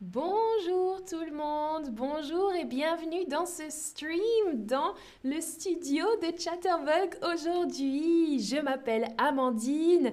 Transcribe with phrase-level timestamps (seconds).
[0.00, 4.94] Bonjour tout le monde, bonjour et bienvenue dans ce stream dans
[5.24, 8.38] le studio de Chatterbug aujourd'hui.
[8.38, 10.12] Je m'appelle Amandine,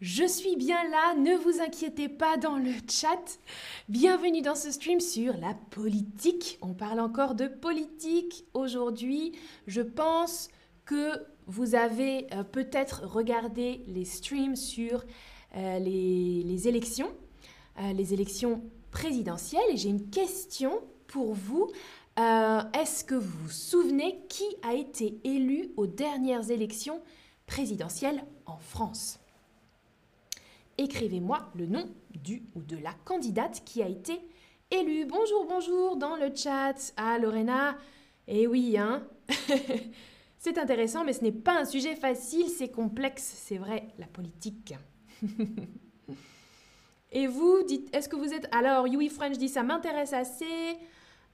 [0.00, 3.40] je suis bien là, ne vous inquiétez pas dans le chat.
[3.88, 6.60] Bienvenue dans ce stream sur la politique.
[6.62, 9.32] On parle encore de politique aujourd'hui.
[9.66, 10.50] Je pense
[10.84, 15.04] que vous avez euh, peut-être regardé les streams sur
[15.56, 17.10] euh, les, élections,
[17.80, 21.70] euh, les élections présidentielle et j'ai une question pour vous.
[22.18, 27.00] Euh, est-ce que vous vous souvenez qui a été élu aux dernières élections
[27.46, 29.20] présidentielles en France?
[30.78, 34.20] Écrivez-moi le nom du ou de la candidate qui a été
[34.70, 35.04] élue.
[35.04, 36.92] Bonjour, bonjour dans le chat.
[36.96, 37.76] Ah, Lorena.
[38.26, 39.06] Eh oui, hein
[40.38, 44.74] C'est intéressant, mais ce n'est pas un sujet facile, c'est complexe, c'est vrai, la politique.
[47.12, 48.48] Et vous, dites, est-ce que vous êtes...
[48.52, 50.78] Alors, Yui French dit, ça m'intéresse assez.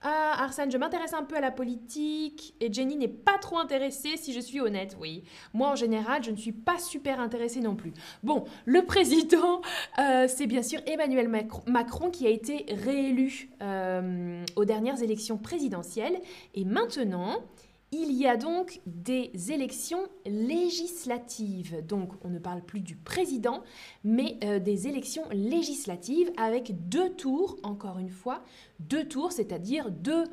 [0.01, 2.53] Ah, Arsène, je m'intéresse un peu à la politique.
[2.59, 5.23] Et Jenny n'est pas trop intéressée, si je suis honnête, oui.
[5.53, 7.93] Moi, en général, je ne suis pas super intéressée non plus.
[8.23, 9.61] Bon, le président,
[9.97, 11.29] euh, c'est bien sûr Emmanuel
[11.65, 16.19] Macron qui a été réélu euh, aux dernières élections présidentielles.
[16.53, 17.43] Et maintenant,
[17.91, 21.85] il y a donc des élections législatives.
[21.85, 23.63] Donc on ne parle plus du président,
[24.03, 28.43] mais euh, des élections législatives avec deux tours, encore une fois,
[28.79, 30.25] deux tours, c'est-à-dire deux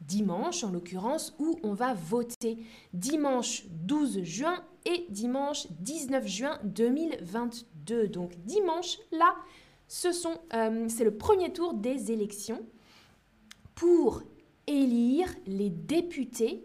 [0.00, 2.58] dimanches en l'occurrence, où on va voter
[2.92, 8.08] dimanche 12 juin et dimanche 19 juin 2022.
[8.08, 9.34] Donc dimanche, là,
[10.54, 12.60] euh, c'est le premier tour des élections
[13.74, 14.22] pour
[14.66, 16.64] élire les députés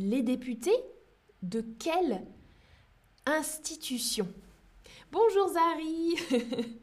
[0.00, 0.76] les députés
[1.42, 2.26] de quelle
[3.26, 4.26] institution?
[5.12, 6.16] Bonjour Zari.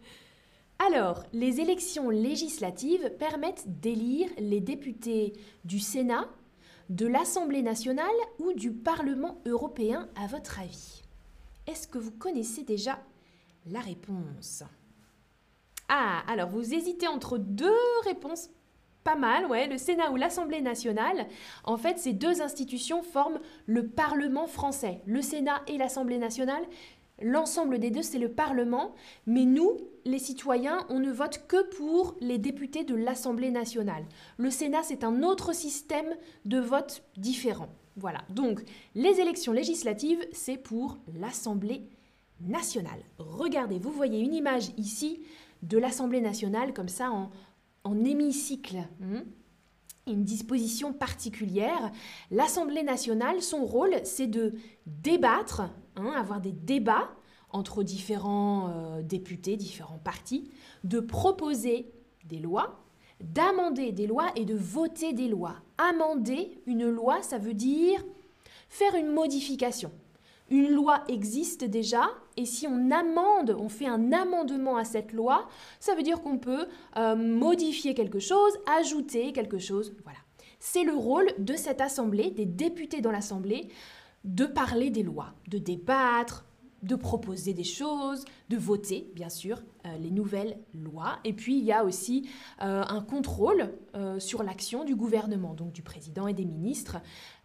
[0.80, 5.34] Alors, les élections législatives permettent d'élire les députés
[5.66, 6.30] du Sénat,
[6.90, 8.06] de l'Assemblée nationale
[8.38, 11.02] ou du Parlement européen, à votre avis?
[11.66, 13.04] Est-ce que vous connaissez déjà
[13.66, 14.64] la réponse?
[15.90, 17.74] Ah, alors vous hésitez entre deux
[18.04, 18.50] réponses
[19.16, 21.28] mal, ouais, le Sénat ou l'Assemblée nationale.
[21.64, 25.02] En fait, ces deux institutions forment le Parlement français.
[25.06, 26.64] Le Sénat et l'Assemblée nationale,
[27.22, 28.94] l'ensemble des deux, c'est le Parlement.
[29.26, 34.06] Mais nous, les citoyens, on ne vote que pour les députés de l'Assemblée nationale.
[34.38, 37.70] Le Sénat, c'est un autre système de vote différent.
[37.96, 38.62] Voilà, donc
[38.94, 41.90] les élections législatives, c'est pour l'Assemblée
[42.42, 43.00] nationale.
[43.18, 45.20] Regardez, vous voyez une image ici
[45.64, 47.32] de l'Assemblée nationale comme ça en,
[47.88, 48.78] en hémicycle.
[49.00, 49.22] Hmm,
[50.08, 51.92] une disposition particulière.
[52.32, 54.54] L'Assemblée nationale, son rôle, c'est de
[54.86, 55.62] débattre,
[55.96, 57.10] hein, avoir des débats
[57.50, 60.50] entre différents euh, députés, différents partis,
[60.84, 61.92] de proposer
[62.26, 62.84] des lois,
[63.22, 65.56] d'amender des lois et de voter des lois.
[65.78, 68.04] Amender une loi, ça veut dire
[68.70, 69.92] faire une modification
[70.50, 75.48] une loi existe déjà, et si on amende, on fait un amendement à cette loi,
[75.80, 80.20] ça veut dire qu'on peut euh, modifier quelque chose, ajouter quelque chose, voilà.
[80.60, 83.68] C'est le rôle de cette assemblée, des députés dans l'assemblée,
[84.24, 86.46] de parler des lois, de débattre,
[86.84, 91.20] de proposer des choses, de voter, bien sûr, euh, les nouvelles lois.
[91.26, 92.28] Et puis, il y a aussi
[92.62, 93.74] euh, un contrôle
[94.20, 96.98] sur l'action du gouvernement, donc du président et des ministres.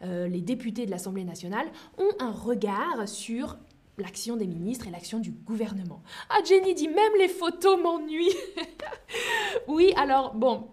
[0.02, 1.66] les députés de l'Assemblée nationale
[1.96, 3.56] ont un regard sur
[3.98, 6.02] l'action des ministres et l'action du gouvernement.
[6.30, 8.36] Ah, Jenny dit même les photos m'ennuient.
[9.68, 10.68] oui, alors, bon,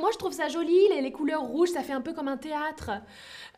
[0.00, 2.90] moi, je trouve ça joli, les, couleurs rouges, ça fait un peu comme un théâtre.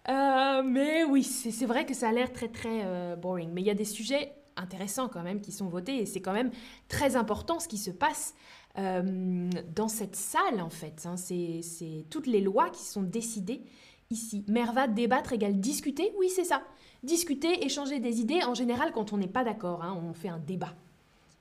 [0.09, 3.51] Euh, mais oui, c'est vrai que ça a l'air très très euh, boring.
[3.53, 6.33] Mais il y a des sujets intéressants quand même qui sont votés et c'est quand
[6.33, 6.51] même
[6.89, 8.35] très important ce qui se passe
[8.79, 11.07] euh, dans cette salle en fait.
[11.07, 11.17] Hein.
[11.17, 13.63] C'est toutes les lois qui sont décidées
[14.11, 14.45] ici.
[14.49, 16.63] Merva, débattre égale discuter Oui, c'est ça.
[17.03, 18.43] Discuter, échanger des idées.
[18.45, 20.75] En général, quand on n'est pas d'accord, hein, on fait un débat.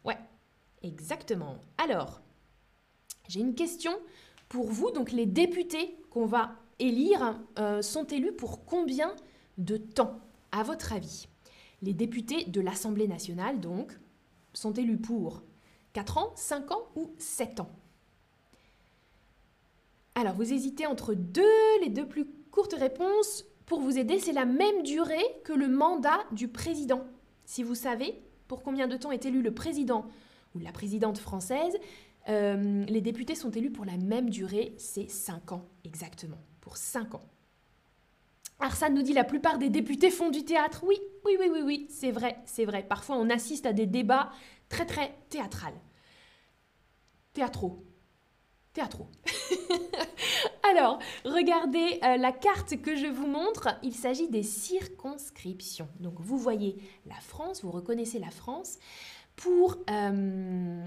[0.04, 0.18] Ouais,
[0.82, 1.58] exactement.
[1.78, 2.22] Alors,
[3.28, 3.92] j'ai une question
[4.50, 4.92] pour vous.
[4.92, 9.16] Donc les députés qu'on va élire euh, sont élus pour combien
[9.58, 10.20] de temps,
[10.52, 11.28] à votre avis?
[11.82, 13.92] Les députés de l'Assemblée nationale, donc,
[14.54, 15.44] sont élus pour
[15.94, 17.70] 4 ans, 5 ans ou 7 ans?
[20.16, 23.46] Alors, vous hésitez entre deux, les deux plus courtes réponses.
[23.66, 27.06] Pour vous aider, c'est la même durée que le mandat du président.
[27.46, 30.06] Si vous savez pour combien de temps est élu le président
[30.54, 31.76] ou la présidente française,
[32.30, 37.16] euh, les députés sont élus pour la même durée, c'est 5 ans exactement pour 5
[37.16, 37.26] ans.
[38.60, 40.84] Arsane nous dit la plupart des députés font du théâtre.
[40.86, 42.84] Oui, oui, oui, oui, oui, c'est vrai, c'est vrai.
[42.84, 44.32] Parfois, on assiste à des débats
[44.70, 45.82] très, très théâtrales.
[47.34, 47.84] théâtraux.
[48.74, 49.10] Théâtraux.
[50.72, 53.70] Alors, regardez euh, la carte que je vous montre.
[53.84, 55.90] Il s'agit des circonscriptions.
[56.00, 58.80] Donc, vous voyez la France, vous reconnaissez la France.
[59.36, 60.86] Pour, euh,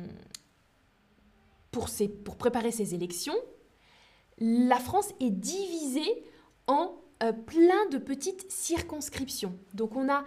[1.73, 3.37] pour préparer ces élections,
[4.39, 6.25] la France est divisée
[6.67, 9.55] en euh, plein de petites circonscriptions.
[9.73, 10.23] Donc on a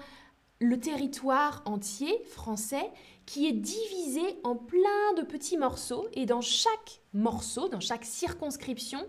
[0.60, 2.92] le territoire entier français
[3.26, 9.00] qui est divisé en plein de petits morceaux et dans chaque morceau, dans chaque circonscription,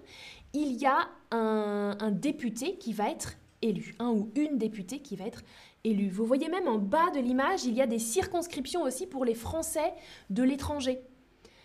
[0.53, 5.27] il y a un, député qui va être élu, un ou une députée qui va
[5.27, 5.43] être
[5.85, 6.09] élu.
[6.09, 9.35] Vous voyez même en bas de l'image, il y a des circonscriptions aussi pour les
[9.35, 9.93] Français
[10.29, 11.01] de l'étranger.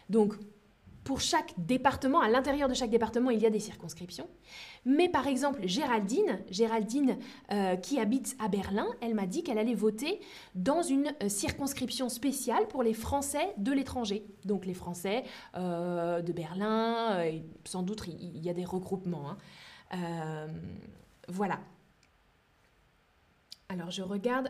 [0.10, 0.36] Donc
[1.06, 4.28] pour chaque département, à l'intérieur de chaque département, il y a des circonscriptions.
[4.86, 7.18] Mais par exemple, Géraldine, Géraldine
[7.52, 10.20] euh, qui habite à Berlin, elle m'a dit qu'elle allait voter
[10.56, 14.26] dans une euh, circonscription spéciale pour les Français de l'étranger.
[14.46, 15.24] Donc les Français
[15.56, 17.24] euh, de Berlin,
[17.66, 19.38] sans doute il y, a des regroupements.
[19.92, 20.48] Hein.
[21.28, 21.60] voilà.
[23.70, 24.50] Alors je regarde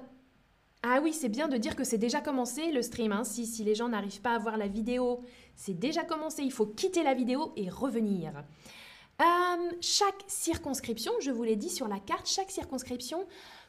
[0.88, 3.12] ah oui, c'est bien de dire que c'est déjà commencé le stream.
[3.12, 3.24] Hein.
[3.24, 5.24] Si, les gens n'arrivent pas à voir la vidéo,
[5.56, 6.44] c'est déjà commencé.
[6.44, 8.44] Il faut quitter la vidéo et revenir.
[9.20, 13.26] Euh, chaque circonscription, je vous l'ai dit sur la carte, chaque circonscription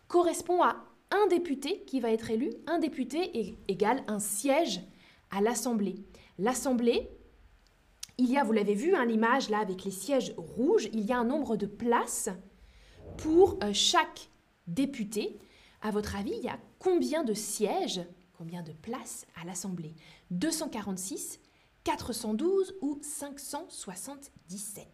[0.08, 0.76] correspond à
[1.10, 2.50] un député qui va être élu.
[2.66, 4.82] Un député égale un siège
[5.30, 5.94] à l'Assemblée.
[6.38, 7.08] L'Assemblée,
[8.18, 11.12] il y a, vous l'avez vu, hein, l'image là avec les sièges rouges, il y
[11.12, 12.28] a un nombre de places
[13.16, 14.28] pour euh, chaque
[14.66, 15.38] député.
[15.80, 18.02] À votre avis, il y a combien de sièges,
[18.36, 19.94] combien de places à l'Assemblée?
[20.30, 21.40] 246,
[21.84, 24.86] 412 ou 577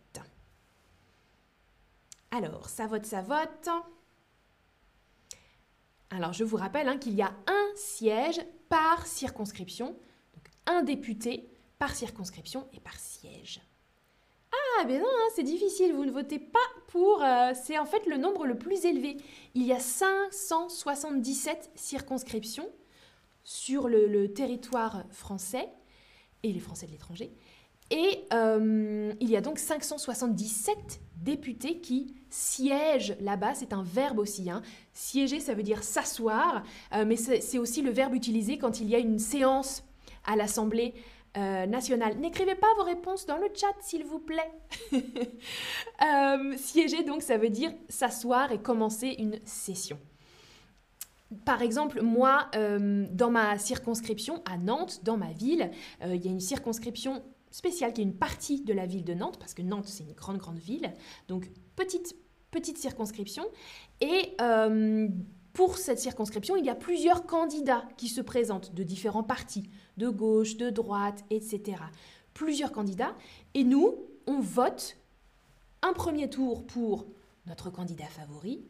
[2.31, 3.69] Alors, ça vote, ça vote.
[6.11, 9.96] Alors, je vous rappelle hein, qu'il y a un siège par circonscription,
[10.34, 11.49] donc un député
[11.79, 13.61] par circonscription et par siège.
[14.52, 16.58] Ah, ben non, hein, c'est difficile, vous ne votez pas
[16.88, 17.22] pour...
[17.22, 19.16] Euh, c'est en fait le nombre le plus élevé.
[19.54, 22.69] Il y a 577 circonscriptions
[23.44, 25.69] sur le, territoire français
[26.43, 27.32] et les Français de l'étranger.
[27.90, 33.55] Et euh, il y a donc 577 députés qui siègent là-bas.
[33.55, 34.50] C'est un verbe aussi.
[34.50, 34.62] Hein.
[34.93, 36.62] Siéger, ça veut dire s'asseoir,
[36.94, 39.84] euh, mais c'est aussi le verbe utilisé quand il y a une séance
[40.25, 40.94] à l'Assemblée
[41.37, 41.67] euh.
[41.67, 44.52] N'écrivez pas vos réponses dans le chat, s'il vous plaît.
[46.02, 50.00] Euh, siéger, donc, ça veut dire s'asseoir et commencer une session.
[51.44, 55.70] Par exemple, moi, euh, dans ma circonscription à Nantes, dans ma ville,
[56.05, 59.38] il y a une circonscription spéciale qui est une partie de la ville de Nantes,
[59.38, 60.93] parce que Nantes, c'est une grande, grande ville.
[61.29, 62.17] Donc, petite,
[62.50, 63.44] petite circonscription.
[64.00, 64.37] Et
[65.52, 70.08] pour cette circonscription, il y a plusieurs candidats qui se présentent de différents partis, de
[70.08, 71.82] gauche, de droite, etc.
[72.32, 73.14] Plusieurs candidats.
[73.54, 73.96] Et nous,
[74.26, 74.96] on vote
[75.82, 77.06] un premier tour pour
[77.46, 78.64] notre candidat favori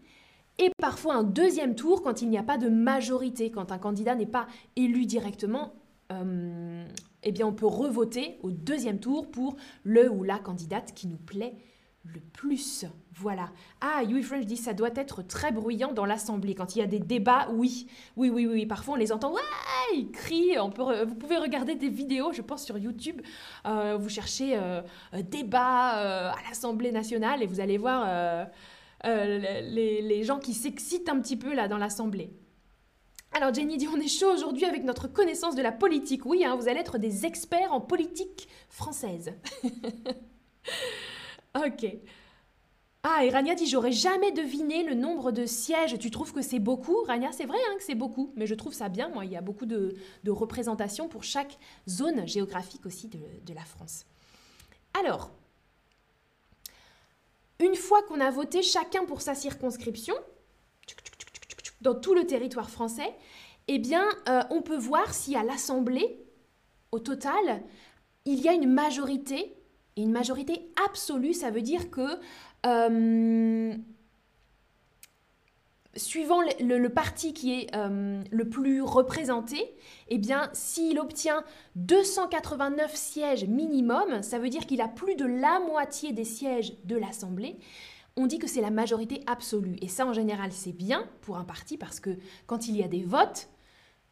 [0.59, 4.15] et parfois un deuxième tour quand il n'y a pas de majorité, quand un candidat
[4.15, 4.47] n'est pas
[4.77, 5.73] élu directement.
[6.11, 6.87] Euh,
[7.23, 11.17] eh bien, on peut revoter au deuxième tour pour le ou la candidate qui nous
[11.17, 11.55] plaît
[12.05, 12.85] le plus.
[13.15, 13.51] Voilà.
[13.81, 16.55] Ah, Yui French dit ça doit être très bruyant dans l'assemblée.
[16.55, 17.87] Quand il y a des débats, oui.
[18.17, 18.67] Oui, oui, oui.
[18.67, 19.33] Parfois, on les entend.
[19.33, 19.41] Ouais,
[19.95, 20.59] ils crient.
[20.59, 23.21] On peut, vous pouvez regarder des vidéos, je pense, sur YouTube.
[23.67, 24.83] Euh, vous cherchez euh,
[25.15, 28.47] euh, débat à l'Assemblée nationale et vous allez voir
[29.05, 32.33] les, gens qui s'excitent un petit peu là dans l'Assemblée.
[33.35, 36.27] Alors Jenny dit on est chaud aujourd'hui avec notre connaissance de la politique.
[36.27, 39.33] Oui, hein, vous allez être des experts en politique française.
[41.55, 41.87] Ok.
[43.05, 45.99] Ah, et Rania dit J'aurais jamais deviné le nombre de sièges.
[45.99, 47.03] Tu trouves que c'est beaucoup?
[47.03, 49.09] Rania, c'est vrai hein, que c'est beaucoup, mais je trouve ça bien.
[49.09, 49.97] Moi, il y a beaucoup de,
[50.29, 54.07] représentations pour chaque zone géographique aussi de, la France.
[55.01, 55.31] Alors,
[57.59, 60.15] une fois qu'on a voté chacun pour sa circonscription,
[61.81, 63.13] dans tout le territoire français,
[63.67, 66.25] eh bien, euh, on peut voir si à l'Assemblée,
[66.93, 67.65] au total,
[68.25, 69.57] il y a une majorité
[69.97, 72.19] et une majorité absolue, ça veut dire que
[72.67, 73.75] euh,
[75.97, 79.75] suivant le, parti qui est euh, le plus représenté,
[80.09, 81.45] eh bien, s'il obtient
[81.77, 86.97] 289 sièges minimum, ça veut dire qu'il a plus de la moitié des sièges de
[86.97, 87.59] l'Assemblée.
[88.17, 89.77] On dit que c'est la majorité absolue.
[89.81, 92.89] Et ça, en général, c'est bien pour un parti parce que quand il y a
[92.89, 93.49] des votes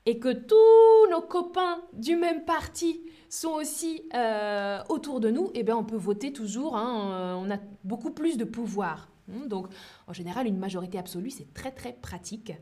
[0.07, 5.62] et que tous nos copains du même parti sont aussi euh, autour de nous, eh
[5.62, 6.76] bien, on peut voter toujours.
[6.76, 9.09] Hein, euh, on a beaucoup plus de pouvoir.
[9.28, 9.69] Hmm, donc,
[10.07, 12.52] en général, une majorité absolue, c'est très, très pratique.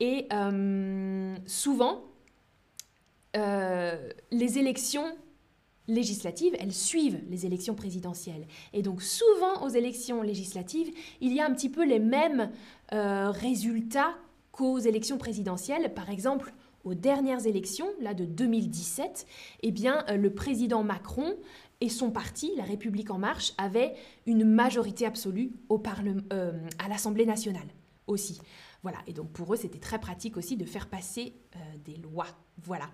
[0.00, 2.04] Et euh, souvent,
[3.32, 5.06] les élections
[5.90, 8.46] législatives, elles suivent les élections présidentielles.
[8.72, 12.50] Et donc souvent aux élections législatives, il y a un petit peu les mêmes
[12.92, 14.14] euh, résultats
[14.52, 15.92] qu'aux élections présidentielles.
[15.92, 19.26] Par exemple, aux dernières élections, là de 2017,
[19.62, 21.36] eh bien, euh, le président Macron
[21.80, 23.94] et son parti, La République en marche, avaient
[24.26, 27.68] une majorité absolue au Parlement, euh, à l'Assemblée nationale
[28.06, 28.40] aussi.
[28.82, 31.34] Voilà, et donc pour eux, c'était très pratique aussi de faire passer
[31.84, 32.26] des lois.
[32.62, 32.90] Voilà.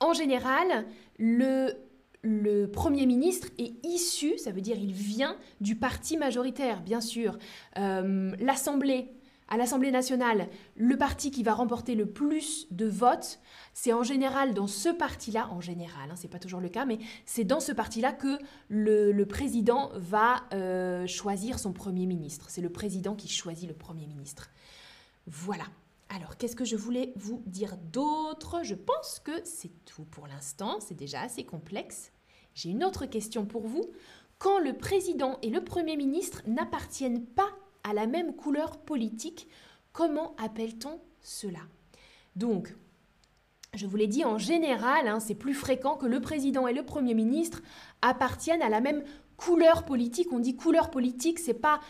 [0.00, 0.86] En général,
[1.18, 1.72] le,
[2.24, 7.38] le Premier ministre est issu, ça veut dire il vient du parti majoritaire, bien sûr.
[7.78, 9.12] Euh, L'Assemblée,
[9.48, 13.40] à l'Assemblée nationale, le parti qui va remporter le plus de votes,
[13.74, 16.98] c'est en général dans ce parti-là, en général, hein, c'est pas toujours le cas, mais
[17.26, 22.46] c'est dans ce parti-là que le, président va euh, choisir son Premier ministre.
[22.48, 24.50] C'est le président qui choisit le Premier ministre.
[25.26, 25.64] Voilà.
[26.08, 28.62] Alors, qu'est-ce que je voulais vous dire d'autre?
[28.62, 32.12] Je pense que c'est tout pour l'instant, c'est déjà assez complexe.
[32.54, 33.84] J'ai une autre question pour vous.
[34.38, 37.50] Quand le président et le Premier ministre n'appartiennent pas
[37.84, 39.48] à la même couleur politique,
[39.92, 41.60] comment appelle-t-on cela?
[42.34, 42.74] Donc,
[43.74, 46.84] je vous l'ai dit, en général, hein, c'est plus fréquent que le président et le
[46.84, 47.62] Premier ministre
[48.02, 49.02] appartiennent à la même
[49.36, 50.32] couleur politique.
[50.32, 51.80] On dit couleur politique, c'est pas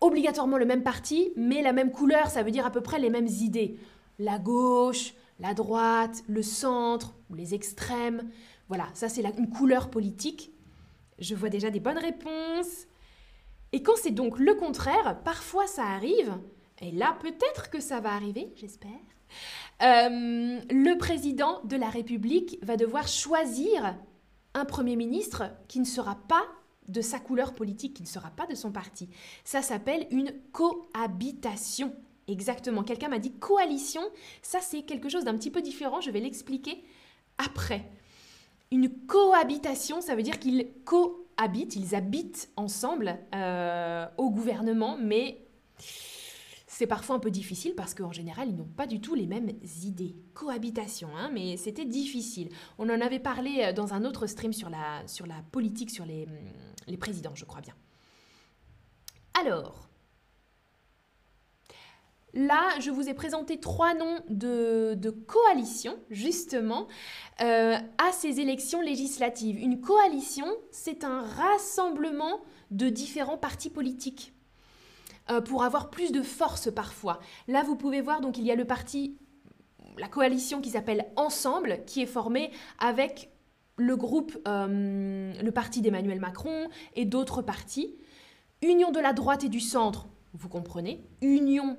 [0.00, 3.10] obligatoirement le même parti, mais la même couleur, ça veut dire à peu près les
[3.10, 3.78] mêmes idées.
[4.18, 8.30] La gauche, la droite, le centre, les extrêmes.
[8.68, 10.52] Voilà, ça c'est une couleur politique.
[11.18, 12.86] Je vois déjà des bonnes réponses.
[13.74, 16.32] Et quand c'est donc le contraire, parfois ça arrive,
[16.80, 18.90] et là peut-être que ça va arriver, j'espère,
[19.82, 23.96] euh, le président de la République va devoir choisir
[24.54, 26.44] un Premier ministre qui ne sera pas
[26.86, 29.08] de sa couleur politique, qui ne sera pas de son parti.
[29.42, 31.92] Ça s'appelle une cohabitation.
[32.28, 32.84] Exactement.
[32.84, 34.02] Quelqu'un m'a dit coalition.
[34.40, 36.00] Ça, c'est quelque chose d'un petit peu différent.
[36.00, 36.84] Je vais l'expliquer
[37.38, 37.90] après.
[38.70, 40.68] Une cohabitation, ça veut dire qu'ils
[41.36, 45.46] cohabitent, ils habitent ensemble euh, au gouvernement, mais
[46.66, 49.50] c'est parfois un peu difficile parce qu'en général, ils n'ont pas du tout les mêmes
[49.82, 50.16] idées.
[50.34, 52.48] Cohabitation, hein, mais c'était difficile.
[52.78, 56.04] On en avait parlé euh, dans un autre stream sur la, sur la politique, sur
[56.04, 56.26] les,
[56.86, 57.74] les présidents, je crois bien.
[59.40, 59.88] Alors,
[62.34, 66.88] Là, je vous ai présenté trois noms de, coalitions, justement,
[67.40, 69.58] euh, à ces élections législatives.
[69.58, 74.32] Une coalition, c'est un rassemblement de différents partis politiques.
[75.30, 77.18] Euh, pour avoir plus de force parfois.
[77.48, 79.16] Là, vous pouvez voir, donc il y a le parti,
[79.96, 83.30] la coalition qui s'appelle Ensemble, qui est formée avec
[83.76, 87.96] le groupe, euh, le parti d'Emmanuel Macron et d'autres partis.
[88.60, 91.02] Union de la droite et du centre, vous comprenez.
[91.22, 91.78] Union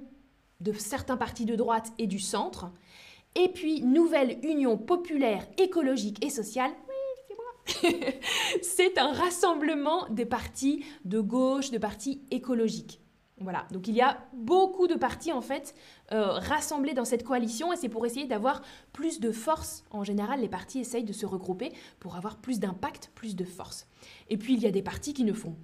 [0.59, 2.71] de certains partis de droite et du centre.
[3.35, 6.71] Et puis, nouvelle union populaire, écologique et sociale.
[8.61, 13.01] c'est un rassemblement des partis de gauche, de partis écologiques.
[13.41, 15.75] Voilà, donc il y a beaucoup de partis en fait
[16.13, 18.61] euh, rassemblés dans cette coalition et c'est pour essayer d'avoir
[18.93, 19.83] plus de force.
[19.91, 23.87] En général, les partis essayent de se regrouper pour avoir plus d'impact, plus de force.
[24.29, 25.57] Et puis il y a des partis qui ne font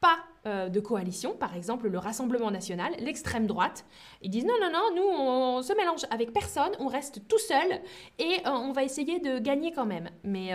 [0.00, 3.84] pas euh, de coalition, par exemple le Rassemblement national, l'extrême droite.
[4.22, 7.80] Ils disent non, non, non, nous on, se mélange avec personne, on reste tout seul
[8.18, 10.08] et euh, on va essayer de gagner quand même.
[10.24, 10.52] Mais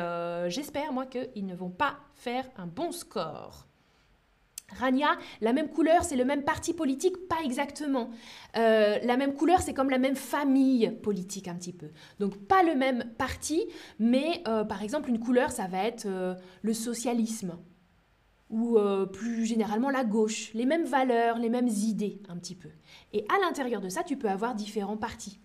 [0.49, 3.67] j'espère moi qu'ils ne vont pas faire un bon score.
[4.79, 8.09] Rania, la même couleur, c'est le même parti politique, pas exactement.
[8.57, 11.87] Euh, la même couleur, c'est comme la même famille politique un petit peu.
[12.19, 13.63] Donc pas le même parti,
[13.99, 17.57] mais euh, par exemple une couleur, ça va être euh, le socialisme
[18.51, 18.77] ou
[19.11, 20.53] plus généralement la gauche.
[20.53, 22.69] Les mêmes valeurs, les mêmes idées un petit peu.
[23.13, 25.39] Et à l'intérieur de ça, tu peux avoir différents partis.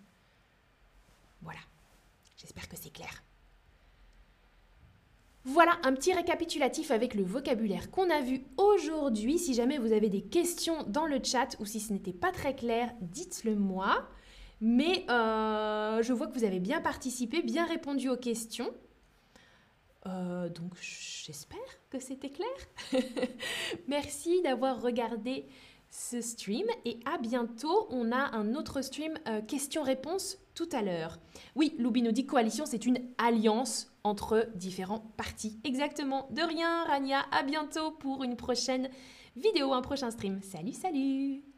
[1.41, 1.59] Voilà.
[2.35, 3.23] J'espère que c'est clair.
[5.49, 9.39] Voilà un petit récapitulatif avec le vocabulaire qu'on a vu aujourd'hui.
[9.39, 12.53] Si jamais vous avez des questions dans le chat ou si ce n'était pas très
[12.53, 14.09] clair, dites-le moi.
[14.59, 18.73] Mais euh, je vois que vous avez bien participé, bien répondu aux questions.
[20.07, 21.59] Euh, donc j'espère
[21.89, 22.47] que c'était clair.
[23.87, 25.45] Merci d'avoir regardé
[25.89, 27.87] ce stream et à bientôt.
[27.89, 31.19] On a un autre stream euh, questions-réponses tout à l'heure.
[31.55, 35.59] Oui, Loubi nous dit coalition, c'est une alliance entre différents partis.
[35.63, 37.25] Exactement, de rien, Rania.
[37.31, 38.89] À bientôt pour une prochaine
[39.35, 40.41] vidéo, un prochain stream.
[40.41, 41.56] Salut, salut